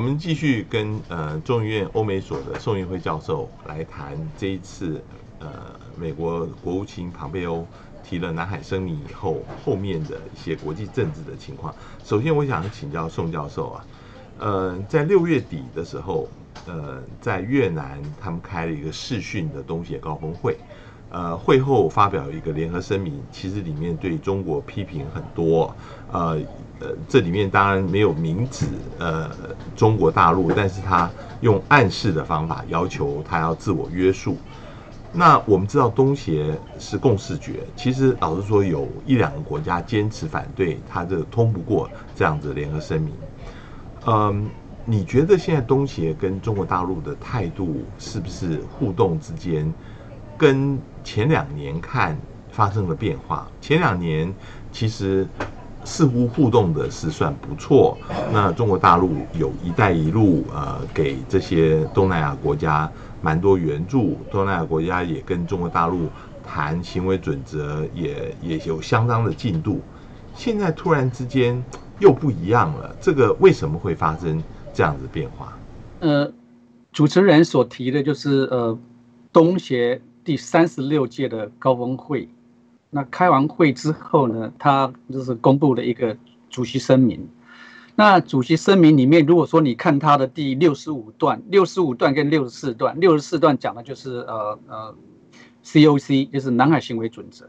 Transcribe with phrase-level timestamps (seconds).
[0.00, 5.04] 我们继续跟呃众议院欧美所的宋运辉教授来谈这一次
[5.40, 5.48] 呃
[5.94, 7.66] 美国国务卿庞佩欧
[8.02, 11.74] 提了南海声明以后后面的一些国际政治的情况。
[12.02, 13.86] 首先，我想请教宋教授啊，
[14.38, 16.26] 呃，在六月底的时候，
[16.66, 20.56] 呃，在越南他们开了一个视讯的东协高峰会。
[21.12, 25.74] 呃，会后发表一个联合声明，其实里面对中国批评很多，
[26.12, 26.40] 呃
[26.80, 28.66] 呃，这里面当然没有明指
[28.98, 29.30] 呃
[29.76, 34.36] 中国大陆，但是他用暗示的方法要求他要自我约束。
[35.12, 43.12] 那我们知道东协是共视觉，其实老实说，有一两个国家坚持反对，他这通不过这样子联合声明。
[44.06, 44.48] 嗯，
[44.84, 49.72] 你觉得现在东协跟中国大陆的态度是不是互动之间？
[50.38, 52.16] 跟前两年看
[52.50, 54.32] 发生了变化，前两年
[54.72, 55.26] 其实
[55.84, 57.96] 似乎互动的是算不错。
[58.32, 62.90] 那中国大陆有一带一路，呃，给这些东南亚国家
[63.22, 66.08] 蛮多援助，东南亚国家也跟中国大陆
[66.46, 69.80] 谈行为准则，也也有相当的进度。
[70.34, 71.62] 现在突然之间
[71.98, 74.42] 又不一样了，这个为什么会发生
[74.72, 75.56] 这样子变化？
[76.00, 76.32] 呃，
[76.92, 78.78] 主持人所提的就是呃，
[79.32, 80.00] 东协。
[80.22, 82.28] 第三十六届的高峰会，
[82.90, 86.16] 那开完会之后呢，他就是公布了一个
[86.48, 87.28] 主席声明。
[87.94, 94.94] 那主席声明里面，如果说你看他的第六十五段、六十五段跟六十四段，六十四段讲的就是呃呃
[95.64, 97.48] ，COC 就是南海行为准则。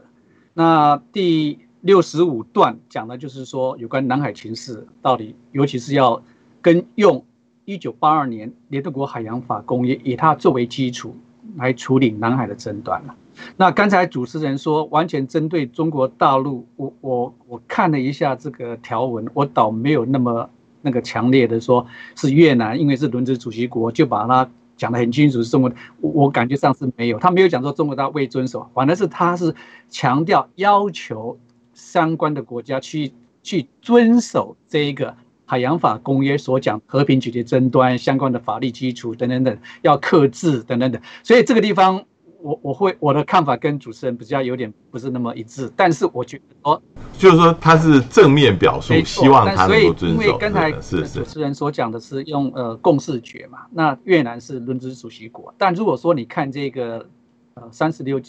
[0.54, 6.22] 那第六十五段讲的就是说有关南海情势到底，尤其是要
[6.60, 7.24] 跟用
[7.64, 11.16] 一九八二年联合国海洋法公约以它作为基础。
[11.56, 13.16] 来处理南海的争端了。
[13.56, 20.48] 那刚才主持人说完全针对中国大陆，我我我看了一下这个条文，我倒没有那么
[20.80, 25.72] 那个强烈的说是越南，因为是轮值主席国，就把它讲得很清楚是中国。
[26.00, 29.54] 我感觉上是没有，他没有讲说中国大陆未遵守，反而是他是
[29.88, 31.38] 强调要求
[31.74, 35.14] 相关的国家去去遵守这一个。
[35.44, 42.04] 海洋法公约所讲和平解决争端相关的法律基础等等等，要克制等等等，所以这个地方
[42.42, 46.82] 我我会我的看法跟主持人比较有点不是那么一致，但是我觉得哦，
[47.16, 50.22] 就是说他是正面表述，希望他能够遵守。
[50.22, 57.08] 因为刚才主持人所讲的是用呃共识决嘛，那越南是轮值主席国，但如果说你看这个
[57.54, 58.20] 呃三十六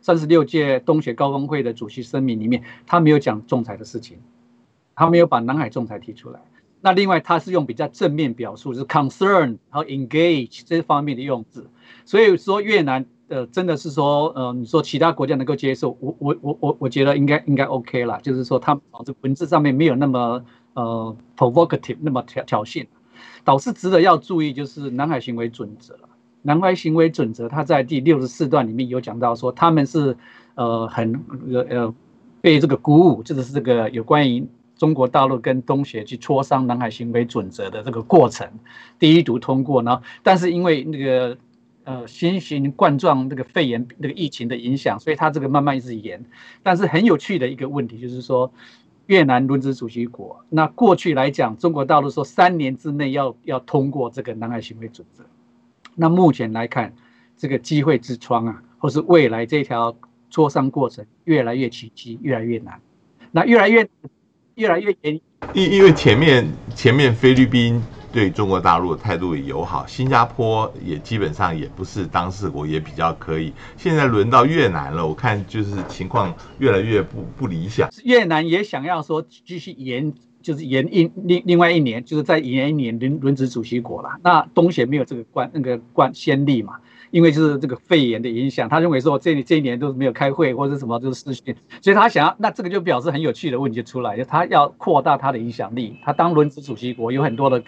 [0.00, 4.18] 三十六届东协高峰会的主席声明里面，他没有讲仲裁的事情，
[4.94, 6.40] 他没有把南海仲裁提出来。
[6.82, 11.68] 那另外，他是用比较正面表述，就是 concern 和 engage 这方面的用字，
[12.06, 22.86] 所以说越南呃真的是说，呃，你说其他国家能够接受，我我我我我觉得应该应该 OK 了，就是说他这文字上面没有那么呃 provocative 那么挑挑衅，
[23.42, 25.98] 导致值得要注意就是南海行为准则。
[26.42, 30.16] 南海行为准则，它在第六十四段里面有讲到说，他们是
[30.56, 31.94] 呃很呃呃
[32.42, 34.46] 被这个鼓舞，就是这个有关于。
[34.80, 38.48] 中国大陆跟东协去磋商南海行为准则的这个过程，
[38.98, 41.36] 第一读通过呢，但是因为那个
[41.90, 46.24] 呃新型冠状那个肺炎那个疫情的影响，所以它这个慢慢一直延。
[46.62, 48.52] 但是很有趣的一个问题就是说，
[49.06, 55.24] 越南轮值主席国，那过去来讲，中国大陆说三年之内要要通过这个南海行为准则，
[55.96, 56.94] 那目前来看，
[57.36, 59.96] 这个机会之窗啊，或是未来这条
[60.30, 62.80] 磋商过程越来越奇迹，越来越难，
[63.32, 63.88] 那越来越。
[64.56, 65.18] 越来越严，
[65.54, 67.80] 因因为前面前面菲律宾
[68.12, 73.52] 对中国大陆的态度也友好，新加坡也基本上也不是当事国，也比较可以。
[73.76, 77.88] 现在轮到越南了，我看就是情况越来越不不理想。
[78.04, 80.12] 越南也想要说继续延，
[80.42, 84.10] 就是延一另另外一年，就是再延一年轮轮值主席国了。
[84.22, 86.74] 那东协没有这个冠那个冠先例嘛？
[87.12, 95.96] 因为就是这个肺炎的影响，他认为说这这一年都是没有开会或者什么，就是事情，所以他想要，那这个就表示很有趣的问题就出来，就他要扩大他的影响力。
[96.04, 97.60] 他当轮值主席国有很多的，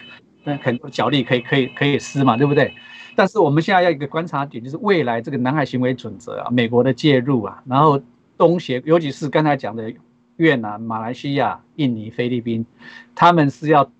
[0.61, 2.73] 很多角力可以可以可以施嘛，对不对？
[3.15, 8.01] 但是我们现在要一个观察点，就是未来这个南海行为准则啊，美国的介入啊，然后
[8.37, 9.93] 东协，尤其是刚才讲的
[10.37, 12.65] 越南、马来西亚、印尼、菲律宾，
[13.13, 13.91] 他们是要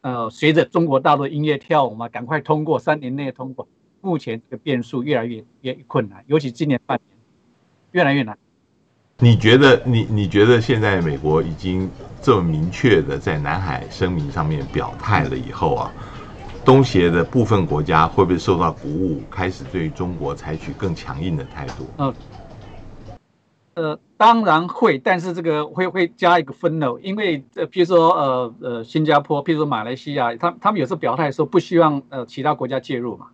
[0.00, 3.68] 呃随着中国大陆音乐跳舞嘛，赶快通过，三年内通过。
[4.00, 7.18] 目前这个变数越来越越困难，尤其今年半年
[7.90, 8.38] 越来越难。
[9.20, 11.90] 你觉得你你觉得现在美国已经
[12.22, 15.90] 这么明确的在南海声明上面表态了以后啊，
[16.64, 21.88] 东协的部分国家会不会受到鼓舞，开始对中国采取更强硬的态度？
[21.96, 22.14] 呃，
[23.74, 33.26] 呃，当然会，但是这个会会加一个分哦，因为呃，比如说呃呃，新加坡，比如说马来西亚，他他们有时候表态说不希望呃其他国家介入嘛。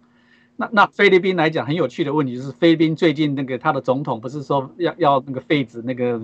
[0.56, 6.20] 那那菲律宾来讲，很有趣的问题就是，菲律宾最近那个他的总统不是说要要那个废止那个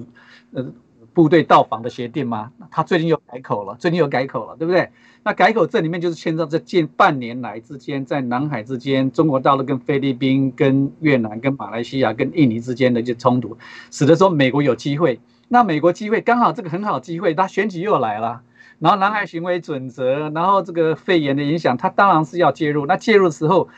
[0.52, 0.64] 呃
[1.12, 2.52] 部队到访的协定吗？
[2.70, 4.88] 他最近又改口了，最近又改口了，对不对？
[5.24, 13.58] 那改口这里面就是牵涉这近半年来之间，在南海之间，中国大陆跟菲律宾、跟越南、跟马来西亚、跟印尼之间的一些冲突，
[13.90, 15.18] 使得说美国有机会。
[15.48, 18.42] 那美国机会刚好这个很好机会，他选举又来了，
[18.78, 22.86] 然后南海行为准则，然后这个肺炎的影响，他当然是要介入。
[22.86, 23.68] 那介入的时候。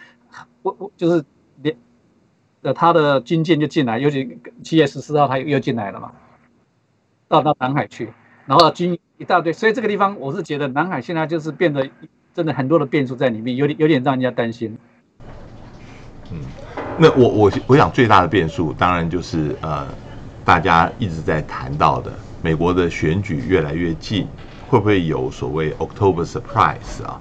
[0.62, 1.24] 我我就是
[1.62, 1.76] 连
[2.62, 6.12] 呃他的军舰就进来，尤其七月十四号他又进来了嘛，
[7.28, 8.12] 到到南海去，
[8.46, 11.88] 然后军一大堆，所以这个地方我是觉得南海现在就是变得
[12.34, 14.78] 真的很多的变数在里面，有点有点让人家担心。
[16.30, 16.40] 嗯，
[16.98, 19.86] 那我我我想最大的变数当然就是呃
[20.44, 24.26] 大家一直在谈到的美国的选举越来越近，
[24.68, 27.20] 会不会有所谓 October surprise 啊？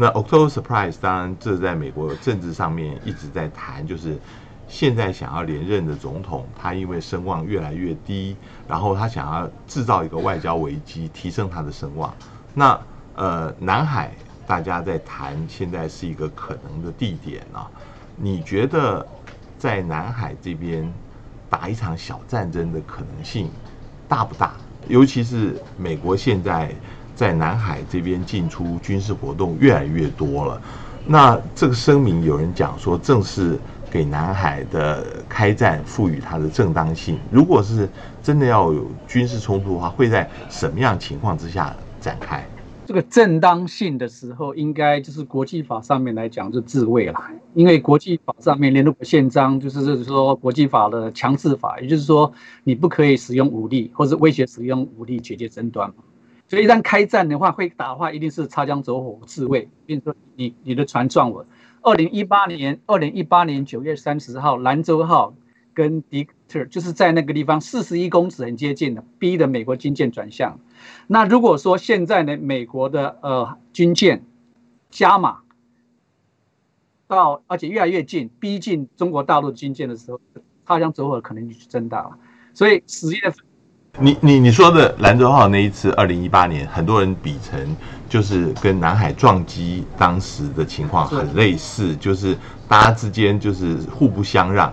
[0.00, 4.18] 那 October surprise 当然，这在美国政治上面一直在谈，就是
[4.66, 8.34] 现在想要连任的总统，他因为声望越来越低，
[8.66, 12.14] 然后他想要制造一个外交危机，提升他的声望。
[12.54, 12.80] 那
[13.14, 14.10] 呃，南海
[14.46, 17.70] 大家在谈，现在是一个可能的地点啊。
[18.16, 19.06] 你觉得
[19.58, 20.90] 在南海这边
[21.50, 23.50] 打一场小战争的可能性
[24.08, 24.54] 大不大？
[24.88, 26.74] 尤其是美国现在。
[27.20, 30.62] 在南海这边进出军事活动越来越多了，
[31.06, 37.18] 那这个声明有人讲说，正是给南海的开战赋予它的正当性。
[37.30, 37.86] 如果是
[38.22, 42.42] 真的要有军事冲突的话，会在什么样情况之下展开？
[42.86, 47.20] 这个正当性的时候，应该就是国际法上面来讲就自卫了，
[47.52, 52.32] 因为国际法上面联合国宪章就是说国际法的强制法，也就是说
[52.64, 55.92] 你不可以使用武力或者威胁使用武力解决争端。
[56.50, 59.68] 所以一旦开战的话，会打的话，一定是擦枪走火自卫。
[59.86, 61.46] 比如说，你你的船撞我。
[61.80, 65.32] 二零一八年，二零一八年九月三十号，兰州号
[65.72, 70.58] 跟迪特就是在那个地方四十一公尺很接近的，逼的美国军舰转向。
[71.06, 74.24] 那如果说现在呢，美国的呃军舰
[74.90, 75.42] 加码
[77.06, 80.20] 到，而且越来越近，逼近中国大陆军舰的时候，
[80.66, 82.18] 擦枪走火可能就增大了。
[82.54, 83.44] 所以十月份。
[83.98, 87.76] 你你你说的兰州号那一次，二零一八年，很多人比成
[88.08, 92.36] 就是跟南海撞击当时的情况很类似，就是
[92.68, 94.72] 大家之间就是互不相让。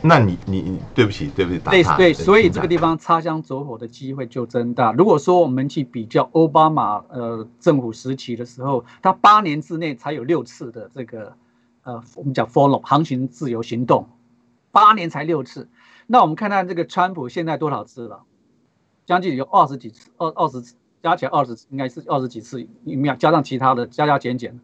[0.00, 4.92] 那你你对不起对不起，对对，所以这个地方擦枪走火的机会就增大。
[4.92, 11.36] 如果说我们去比较奥巴马呃政府时期的时候，他八年之内才有六次的这个
[11.82, 14.08] 呃我们讲 follow 航行自由行动，
[14.72, 15.68] 八年才六次。
[16.06, 18.22] 那我们看看这个川普现在多少次了？
[19.06, 20.62] 将近有二十几次，二二十
[21.02, 24.58] 加起来二十次，应该是二十几次，没有加上其他的加加减减，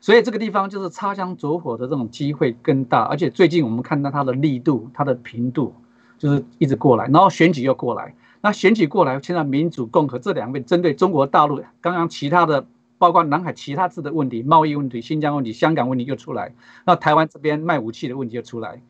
[0.00, 3.02] 所以这个地方就是擦枪走火的这种机会更大。
[3.02, 5.74] 而且最近我们看到它的力度、它的频度，
[6.18, 8.14] 就是一直过来，然后选举又过来。
[8.40, 12.64] 那选举过来，现在民主共和这两位针对中国大陆，刚刚其他的
[12.96, 16.54] 包括南海其他字的问题、贸易问题、新疆问题、香港问题又出来，
[16.86, 18.80] 那台湾这边卖武器的问题又出来，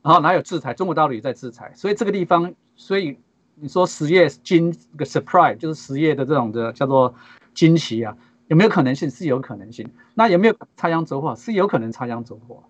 [0.00, 0.72] 然后哪有制裁？
[0.72, 3.18] 中国大陆也在制裁，所以这个地方，所以。
[3.54, 7.14] 你说实业惊个 surprise 就是实业的这种的叫做
[7.54, 8.16] 惊奇啊，
[8.48, 9.08] 有没有可能性？
[9.10, 9.88] 是有可能性。
[10.14, 11.34] 那有没有擦枪走火？
[11.36, 12.62] 是有可能擦枪走火。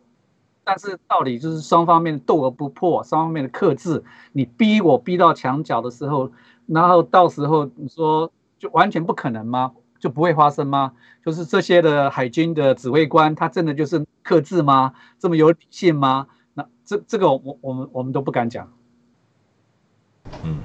[0.64, 4.04] 但是道理就是双方面斗而不破，双方面的克制。
[4.32, 6.30] 你逼我逼到墙角的时候，
[6.66, 9.72] 然后到时候你说就完全不可能吗？
[9.98, 10.92] 就不会发生吗？
[11.24, 14.92] 就是这些的海军的指挥官，他真的就是克制吗？
[15.18, 16.26] 这么有底线吗？
[16.54, 18.72] 那这这个我我们我们都不敢讲。
[20.44, 20.56] 嗯，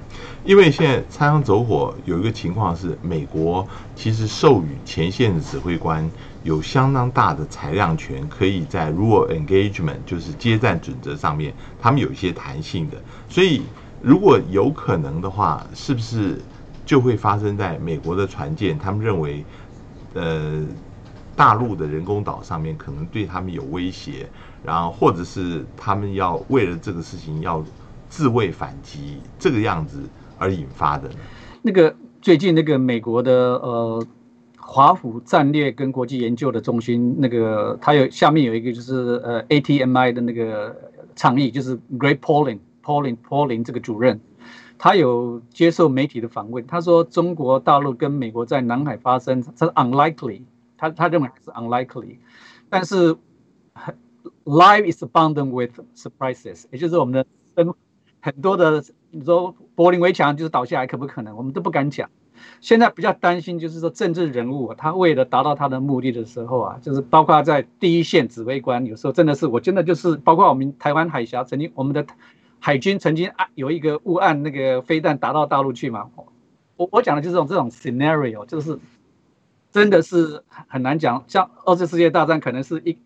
[0.44, 6.10] 因为现在擦枪走火有一个情况是，美国其实授予前线的指挥官
[6.42, 12.96] 有相当大的裁量权，可以在 rule engagement 就是接战准则上面，他们有一些弹性的。
[13.28, 13.62] 所以
[14.02, 16.40] 如果有可能的话，是不是
[16.84, 18.76] 就会发生在美国的船舰？
[18.76, 19.44] 他们认为，
[20.14, 20.60] 呃，
[21.36, 24.28] 大陆的人工岛上面可能对他们有威胁，
[24.64, 27.64] 然后或者是他们要为了这个事情要。
[28.08, 30.00] 自卫反击这个样子
[30.38, 31.10] 而引发的，
[31.62, 34.06] 那个最近那个美国的呃
[34.56, 40.74] 华府战略跟国际研究的中心，那个他有下面有一个就是呃 ATMI 的那个
[41.16, 44.20] 倡议，就是 Great Pauling Pauling Pauling 这个主任，
[44.78, 50.42] 他有接受媒体的访问，他说中国大陆跟美国在南海发生，他是 unlikely，
[50.76, 52.16] 他他认为是 unlikely，
[52.68, 53.16] 但是
[54.44, 57.74] life is abundant with surprises，也就是我们的生。
[58.20, 61.36] 很多的你说柏林围墙就是倒下来，可不可能？
[61.36, 62.10] 我们都不敢讲。
[62.60, 72.06] 现在比较担心就是说政治人物他为了达到他的目的的时候啊，就是包括在第一线指挥官，有时候真的是我真的就是包括我们台湾海峡曾经我们的
[72.60, 76.08] 海军曾经啊有一个误按那个飞弹打到大陆去嘛。
[76.76, 78.78] 我我讲的就是这种这种 scenario，就是
[79.72, 81.24] 真的是很难讲。
[81.26, 82.96] 像二次世界大战可能是一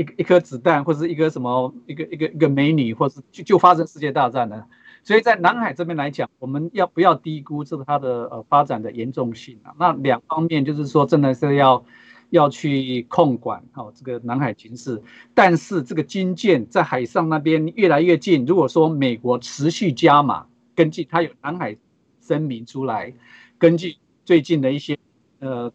[0.00, 4.66] 一一颗子弹，或者是一个什么一个一个一个美女，或是就就发生世界大战了。
[5.02, 9.74] 所以在南海这边来讲，我们要不要低估这个它的呃发展的严重性啊？
[9.78, 11.84] 那两方面就是说，真的是要
[12.30, 15.02] 要去控管好这个南海情势。
[15.34, 21.76] 但是这个军舰在海上那边越来越近，如果说美国持续加码，根据它有南海
[22.20, 23.12] 声明出来，
[23.58, 24.98] 根据最近的一些
[25.40, 25.72] 呃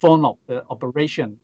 [0.00, 1.36] follow 的 operation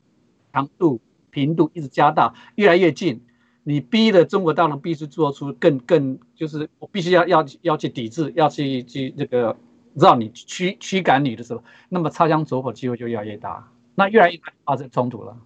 [0.53, 1.01] 强度
[1.35, 3.21] 频度一直加大，越来越近。
[3.65, 9.57] 你逼的中国大陆必须做出更更，就是我必须要要要去抵制，要去去这个
[9.95, 15.37] 让你驱驱赶你的时候，那么擦枪走火机会就越来越大，那越来越发生冲突了。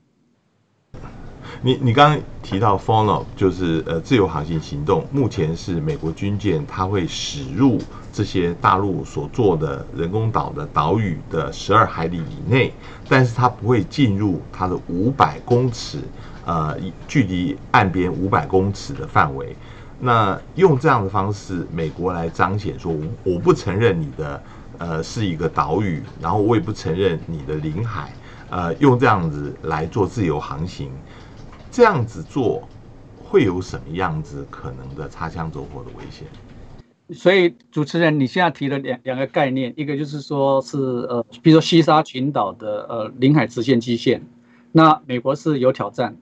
[1.62, 7.78] 你你刚刚提到 follow 就是呃自由航行行动，目前是美国军舰它会驶入
[8.12, 12.72] 这些大陆所做的人工岛的岛屿的十二海里以内，
[13.08, 15.98] 但是它不会进入它的五百公尺。
[16.44, 16.74] 呃，
[17.06, 19.54] 距离岸边五百公尺的范围，
[20.00, 22.90] 那用这样的方式，美国来彰显说，
[23.22, 24.42] 我不承认你的
[24.78, 28.14] 呃是一个岛屿，然后我也不承认你的领海，
[28.48, 30.90] 呃，用这样子来做自由航行，
[31.78, 32.68] 这样子做
[33.16, 36.26] 会有什么样子可能的擦枪走火的危险？
[37.14, 44.20] 所以主持人，你现在提了两两个概念，一个就是说是呃，比如说西沙群岛的呃领海直线基线，
[44.72, 46.16] 那美国是有挑战。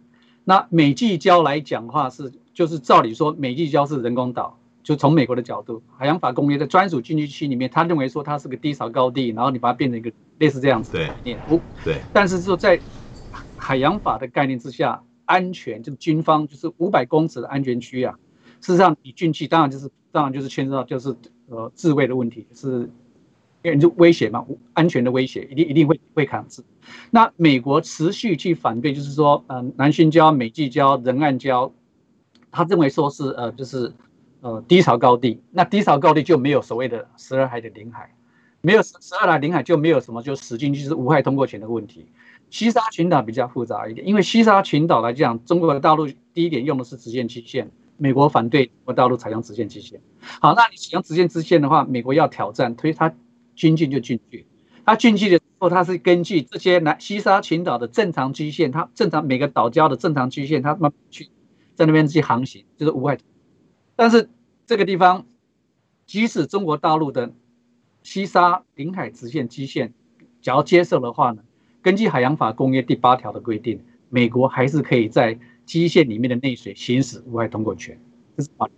[0.44, 11.38] 那美济礁来讲的话是，就是照理说美济礁是人工岛，就从美国的角度，海洋法公约的专属经济区里面，他认为说它是个低潮高地，然后你把它变成一个类似这样子的概念。
[11.48, 12.02] 不，对。
[12.12, 12.78] 但是说在
[13.56, 18.18] 海洋法的概念之下，安全就是军方就是五百公尺的安全区啊。
[18.60, 21.14] 事实上，你进去当然就是当然就是牵涉到就是
[21.48, 22.88] 呃自卫的问题是。
[23.80, 26.62] 就威胁嘛，安全的威胁，一定一定会会抗制。
[27.10, 31.72] 那美国持续去反对，就是说，嗯，南巡礁、美济礁、仁爱礁，
[32.52, 33.92] 他认为说是呃，就是
[34.40, 35.40] 呃低潮高地。
[35.50, 38.14] 那低潮高地就没有所谓的十二海的领海，
[38.60, 42.06] 没有十十二海领海就没有什么就驶进去是无害通过权的问题。
[42.50, 50.00] 西沙群岛比较复杂一点，因为西沙群岛来讲，中国的大陆第一点用的是直线基线，美国反对中国大陆采用直线基线。
[50.40, 53.14] 好，那你使用直线基线的话，美国要挑战，所以它。
[53.58, 54.46] 军进就进去，
[54.84, 61.30] 他进去的时候，他是根据这些南西沙群岛的正常基线，他正常每个岛礁的正常基线，他们去
[61.74, 63.16] 在那边去航行，就是无害。
[63.94, 64.28] 但是
[64.66, 65.24] 这个地方，
[66.04, 67.32] 即使中国大陆的
[68.02, 69.94] 西沙领海直线基线，
[70.42, 71.42] 只要接受的话呢，
[71.86, 77.96] 根据海洋法公约第八条的规定，美国还是可以在基线里面的内水行使无害通过权。
[78.36, 78.68] 这是法。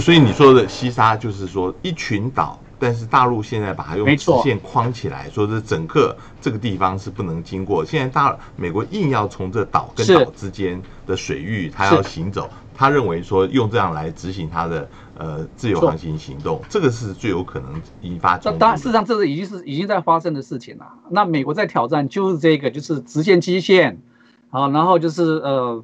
[0.00, 2.58] 所以你说的西沙，就是说一群岛。
[2.84, 7.82] 但是大陆现在把它用直线框起来，说是整个这个地方是不能经过。
[7.82, 14.86] 现在大美国硬要从这岛跟岛之间的水域，它要行走，他认为说用这样来执行他的
[15.16, 18.38] 呃自由航行行动，这个是最有可能引发。
[18.44, 20.86] 那当然，事实上这是已经是已经在发生的事情了。
[21.08, 24.02] 那美国在挑战就是这个，就是直线基线，
[24.50, 25.82] 好，然后就是呃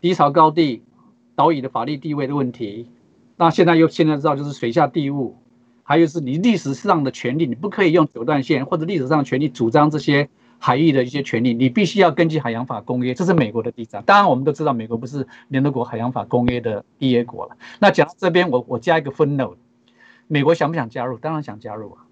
[0.00, 0.84] 低潮高地
[1.34, 2.88] 岛屿的法律地位的问题。
[3.36, 5.41] 那现在又现在知道就是水下地物。
[5.84, 14.02] 还有是你历史上的权利，你不可以用九段线或者历史上的权利主张这些海域的一些权利，你必须要根据海洋法公约，这是美国的第三。
[14.04, 17.56] 当然，我们都知道美国不是联合国海洋法公约的缔约国了。
[17.80, 19.56] 那讲到这边，我我加一个分 note，
[20.28, 21.18] 美国想不想加入？
[21.18, 22.06] 当然想加入啊！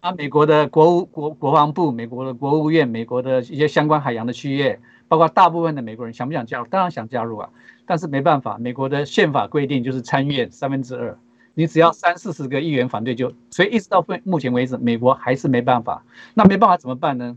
[0.00, 6.66] 啊，美国的国务国国防部、美国的国务院、美国的一些相关海洋的区域，包括大部分的美国人想不想加入？
[6.66, 7.50] 当然想加入啊！
[7.84, 11.18] 但是没办法，美国的宪法规定就是参议院三分之二。
[11.58, 16.04] 你只要三四十个议员反对就，所以一直到目前为止，美国还是没办法。
[16.34, 17.34] 那没办法怎么办呢？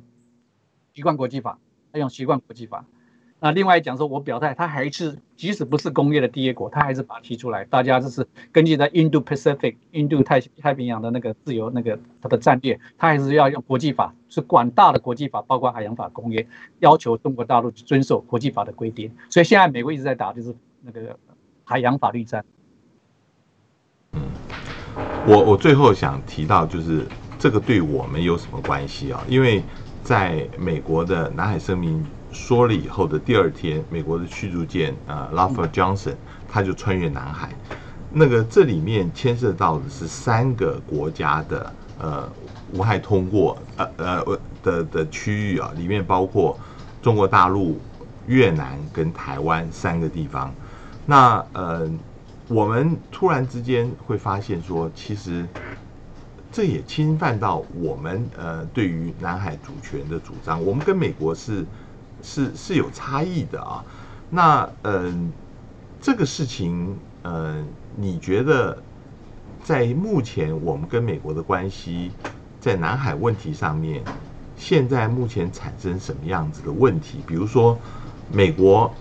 [0.94, 1.58] 习惯国际法，
[1.94, 2.84] 他用习惯国际法。
[3.40, 7.64] 那另外讲说，我表态，他还是即使不是工业的第一国，他还是把它提出来。
[7.64, 16.46] 大家就是根据在印度 Pacific 印度太太平洋的那个自由那个他的战略，他还是要用国际法，是广大的国际法，包括海洋法公约，
[16.80, 19.10] 要求中国大陆遵守国际法的规定。
[19.30, 21.18] 所以现在美国一直在打就是那个
[21.64, 22.44] 海洋法律战。
[25.26, 27.06] 我我最后想提到，就是
[27.38, 29.22] 这个对我们有什么关系啊？
[29.28, 29.64] 因为
[30.04, 36.16] 在美国的南海声明说了以后的第二天，美国的驱逐舰呃 l a f e r Johnson
[36.48, 37.50] 他就穿越南海。
[38.12, 42.28] 那个这里面牵涉到的是三个国家的呃
[42.74, 46.58] 无害通过呃呃的的区域啊，里面包括
[47.02, 47.80] 中国大陆、
[48.26, 50.52] 越南跟台湾三个地方。
[51.06, 51.90] 那呃，
[52.50, 55.46] 我们突然之间会发现说，其实
[56.52, 61.64] 这也侵犯到我们呃对于南海主权的主张，我们跟美国是
[62.24, 63.86] 是是有差异的啊。
[64.32, 65.32] 那嗯，
[66.02, 67.64] 这个事情呃，
[67.96, 68.82] 你觉得
[69.64, 72.12] 在目前我们跟美国的关系，
[72.60, 74.04] 在南海问题上面，
[74.58, 77.20] 现在目前产生什么样子的问题？
[77.28, 77.78] 比如说
[78.34, 78.92] 美国。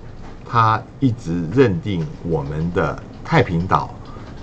[0.50, 3.94] 他一直认定我们的太平岛，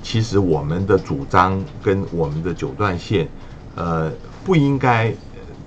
[0.03, 3.27] 其实我们的主张跟我们的九段线，
[3.73, 4.11] 呃，
[4.43, 5.11] 不应该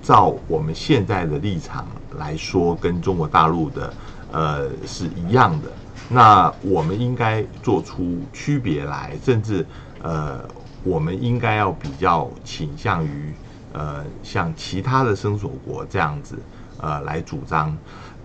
[0.01, 1.85] 照我们现在的立场
[2.17, 3.93] 来说，跟中国大陆的
[4.31, 5.69] 呃是一样的。
[6.07, 9.65] 那我们应该做出区别来，甚至
[10.01, 10.39] 呃，
[10.85, 13.33] 我们应该要比较倾向于
[13.73, 16.39] 呃，像其他的生索国这样子
[16.77, 17.77] 呃来主张。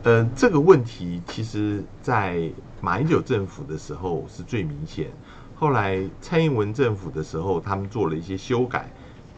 [0.04, 2.50] 呃，这个问题其实，在
[2.82, 5.10] 马英九政府的时候是最明显。
[5.54, 8.92] 后来蔡英文政府的时候，他们做了一些修改。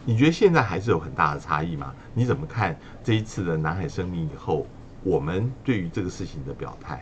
[0.05, 1.95] 你觉得现在还是有很大的差异吗？
[2.15, 4.67] 你怎么看这一次的南海声明以后，
[5.05, 7.01] 我们对于这个事情的表态？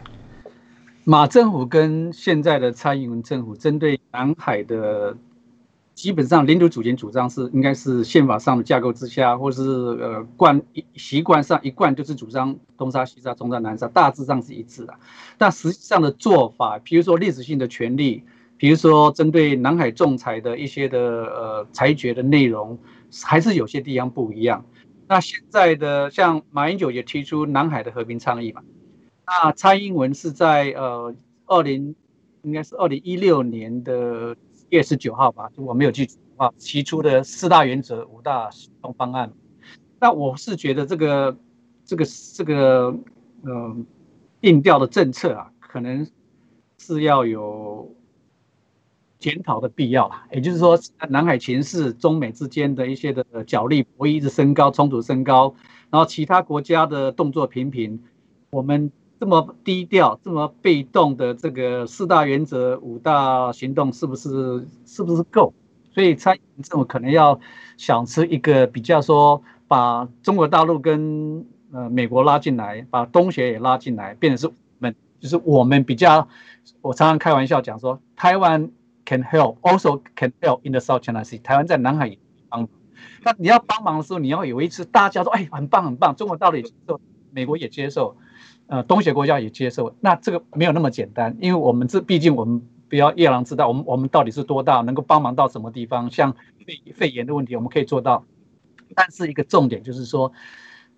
[1.04, 5.16] 马政府跟现在的蔡英文政府针对南海的。
[5.94, 10.60] 基本上领土主权主张是应该是宪法上的架构之下，或是呃惯
[10.96, 14.94] 习惯上一贯就是主张东沙西沙中沙南沙，大致上是一致的。
[15.38, 18.24] 但实际上的做法，比如说历史性的权利，
[18.56, 22.76] 比如说针对南海仲裁的一些的呃裁决的内容，
[23.22, 24.64] 还是有些地方不一样。
[25.06, 28.62] 那现在的像马英九也提出南海的和平倡议嘛，
[29.26, 31.14] 那蔡英文是在呃
[31.46, 31.94] 二零
[32.42, 34.36] 应该是二零一六年的。
[34.70, 39.32] 月十九号吧，我没有记错啊，提出的四大原则、五大行动方案。
[40.00, 41.36] 那我是觉得这个、
[41.84, 42.96] 这个、这个，
[43.44, 43.86] 嗯，
[44.40, 46.06] 定调的政策啊，可能
[46.78, 47.94] 是要有
[49.18, 50.26] 检讨的必要啦。
[50.32, 55.54] 也就是说，南海情势、中美之间的一些的角力博弈一直升高，冲突升高，
[55.90, 58.02] 然后其他国家的动作频频，
[58.50, 58.90] 我们。
[59.24, 65.54] 这么低调、这么被动的这个四大原则、五大行动，是不是是不是够？
[65.94, 67.40] 所以蔡政府可能要
[67.78, 76.28] 想出一个比较说，把中国大陆跟呃美国拉进来，把东协也拉进来，变成是我们，就是我们比较。
[76.82, 78.70] 我常常开玩笑讲说，台湾
[79.06, 81.40] can help，also can help in the South China Sea。
[81.40, 82.18] 台湾在南海也
[82.50, 82.68] 帮。
[83.22, 88.14] 那你要帮忙的时候，你要有一次大家说，哎，很棒很棒，中国大陆也接受，美国也接受。
[88.66, 96.10] 呃，东协国家也接受，那这个没有那么简单，因为我们这毕竟我们不要夜郎知道，我们我们到底是多大，能够帮忙到什么地方？
[96.10, 96.34] 像
[96.66, 98.24] 肺肺炎的问题，我们可以做到，
[98.94, 100.32] 但是一个重点就是说，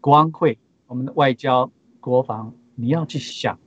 [0.01, 3.59] 国安会、我们的外交、国防，你要去想。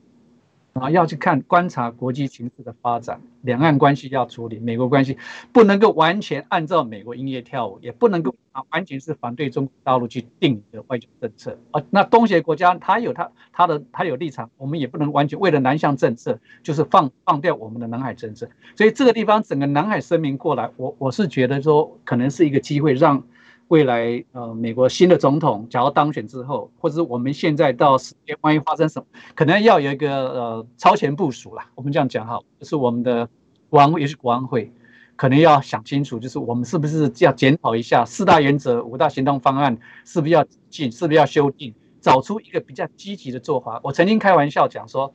[0.80, 5.18] 啊，要去看观察国际形势的发展，两岸关系要处理，美国关系
[5.52, 11.82] 不能够完全按照美国音乐跳舞，也不能够啊完全是反对中国大陆去定的外交政策啊。
[11.90, 18.50] 那东协国家它有它它的它有立场，我们也不能完全为了南向政策就是放放掉我们的南海政策。
[18.76, 23.24] 所以这个地方整个南海声明过来，我我是觉得说可能是一个机会让。
[23.70, 29.06] 未来，呃，美国新的总统假如当选之后，或者是我们现在到时间，万一发生什么，
[29.36, 31.70] 可能要有一个呃超前部署啦。
[31.76, 33.30] 我们这样讲哈，就是我们的
[33.70, 34.74] 国安也是国安会，
[35.16, 43.80] 可能要想清楚，就是我们是不是要检讨一下四大原则、五大行动方案，是不是要进，是不是要修订，找出一个比较积极的做法。
[43.84, 45.14] 我曾经开玩笑讲说，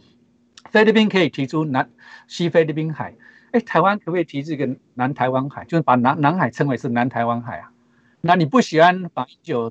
[0.71, 1.91] 菲律宾可以提出南
[2.29, 3.17] 西菲律宾海，
[3.51, 7.73] 哎，台湾可不可以提这个南台湾海，就是把南南海称为是南台湾海啊？
[8.27, 9.71] 那你不喜欢马英九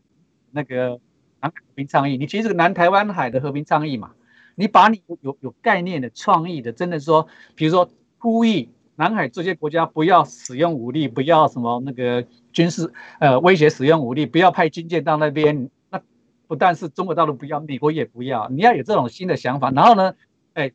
[0.51, 0.99] 那个
[1.41, 2.17] 南海和平倡议？
[2.17, 4.11] 你其实这个南台湾海的和平倡议嘛，
[4.53, 7.89] 你把你有有概念的创意的，真的说，比如说
[8.19, 15.71] 呼吁南海这些国家不要使用武力，不要什么那个军事呃威胁使用武力，不要派军舰到那边。
[15.89, 15.99] 那
[16.45, 18.47] 不但是中国大陆不要，美国也不要。
[18.49, 20.13] 你要有这种新的想法，然后呢，
[20.53, 20.71] 哎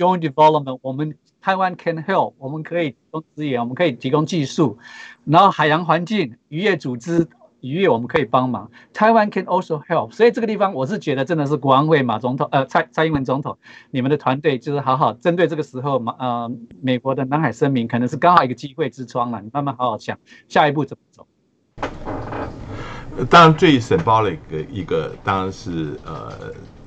[0.00, 4.78] ，joint development，我们台湾 can help，我们可以提供资源，我们可以提供技术。
[5.24, 7.28] 然后海洋环境渔业组织
[7.60, 10.10] 渔业我们可以帮忙台湾 can also help。
[10.12, 13.58] 所以这个地方我是觉得真的是国安会马总统呃蔡蔡英文总统，
[13.90, 21.26] 你们的团队就是好好针对这个时候嘛呃美国的南海声明可能是刚好一个机会之窗了，你慢慢好好想下一步怎么走。
[23.28, 26.32] 当然最 symbolic 的一个当然是呃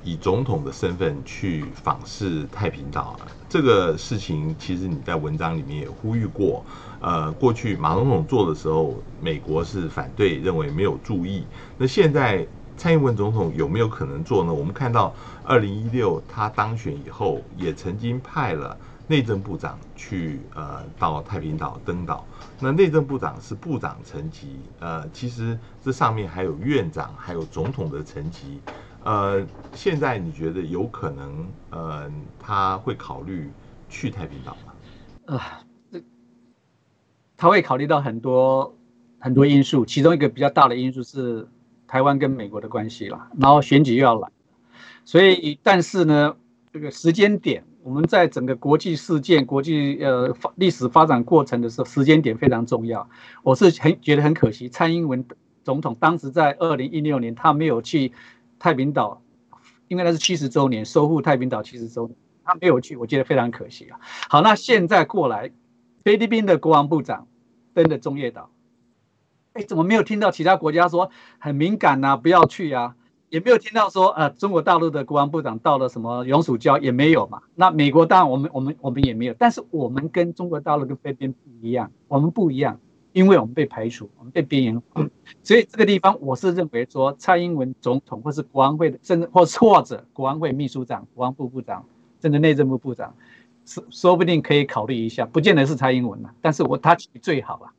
[0.04, 6.66] 以总统的身份去访视太平岛，这个事情其实你在文章里面也呼吁过。
[7.00, 11.46] 呃，过去马总统做的时候，美国是反对，认为没有注意。
[11.78, 14.54] 那现在蔡英文总统有没有可能做呢？
[14.54, 15.14] 我们看到
[15.44, 22.26] 二零一六他当选以后，也曾经派了内政部长去呃到太平岛登岛。
[22.60, 28.62] 那内政部长是部长层级，呃，其实这上面还有院长，还有总统的层级。
[29.04, 33.50] 呃，现在你觉得有可能呃他会考虑
[33.90, 35.38] 去太平岛吗？
[35.38, 35.62] 啊。
[37.36, 38.74] 他会考虑到很多
[39.20, 41.46] 很多因素，其中一个比较大的因素是
[41.86, 44.30] 台湾跟美国的关系了，然后选举又要来，
[45.04, 46.38] 所以但是呢，
[46.72, 53.10] 这个时间点，我们在整个国际事件、国际呃历史发展过程的时候，时间点非常重要。
[53.42, 55.26] 我是很觉得很可惜，蔡英文
[55.66, 58.14] 总统当时在二零一六年他没有去
[58.64, 59.22] 太平岛，
[59.90, 64.00] 因为那是七十周年，收复太平岛七十周年，他没有去，我觉得非常可惜啊。
[64.30, 65.52] 好，那现在过来，
[66.04, 67.28] 菲律宾的国防部长。
[67.76, 68.52] 登的中业岛，
[69.54, 72.96] 哎，怎么没有听到其他国家说很敏感呐，不要去啊？
[73.30, 77.42] 也没有听到说，呃，中国大陆的国防部长到了什么永暑礁也没有嘛？
[77.56, 82.80] 那美国当然我们我们我们也没有，但是我们跟中国大陆跟菲律宾不一样，我们不一样，
[83.14, 85.08] 因为我们被排除，我们被边缘化，
[85.44, 91.86] 所以这个地方我是认为说，蔡英文总统或是国安会的，甚至或或者国安会秘书长、国安部部长，
[92.22, 93.16] 甚至内政部部长。
[93.66, 97.72] 说说不定可以考虑一下，不见得是蔡英文了，但是我他最好了。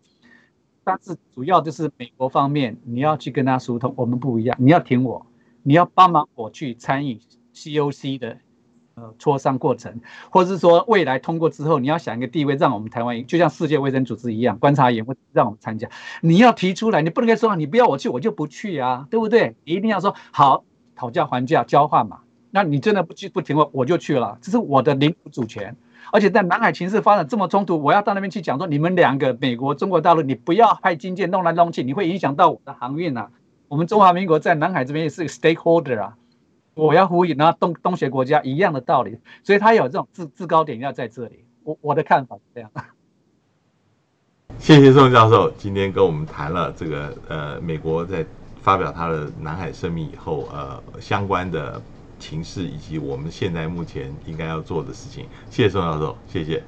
[0.83, 5.27] 但是主要就是美国方面，你要去跟他疏通，我们不一样，你要挺我，
[5.63, 7.19] 你要帮忙我去参与
[7.55, 8.39] COC 的
[8.95, 15.89] 呃磋商过程，或者是说未来通过之后，你要想一个地位，让我们台湾就像世界卫生组织一样，观察员会让我们参加，
[16.21, 19.57] 你要提出来，你不能说你不要我去，我就不去啊，对不对？
[19.65, 20.65] 一定要说好，
[20.97, 22.21] 讨价还价，交换嘛。
[22.51, 25.77] 那你真的不去不听我，我就去了，这是我的领土主权。
[26.13, 33.31] 而且在南海情势发展这么冲突，我要到那边去讲说，你们两个美国、中国大陆，你不要派军舰弄来弄去，你会影响到我的航运啊。
[33.67, 36.17] 我们中华民国在南海这边也是 stakeholder 啊，
[36.75, 41.45] 我要呼吁，然后东东学国家一样的道理，所以他有这种制制高点要在这里。
[41.63, 42.71] 我我的看法是这样。
[44.59, 48.25] 谢谢宋教授，今天跟我们谈了这个呃，美国在
[48.61, 51.81] 发表他的南海声明以后，呃，相关的。
[52.17, 56.63] 情势以及我们现在目前应该要做的事情，谢谢宋教授，谢谢，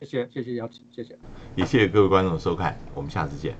[0.00, 1.16] 谢谢谢谢邀请，谢谢，
[1.54, 3.56] 也谢谢各位观众的收看，我们下次见。